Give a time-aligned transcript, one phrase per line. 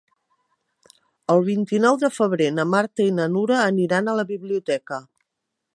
[1.33, 5.03] El vint-i-nou de febrer na Marta i na Nura aniran a la biblioteca.